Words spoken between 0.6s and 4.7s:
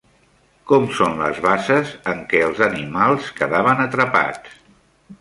Com són les basses en què els animals quedaven atrapats?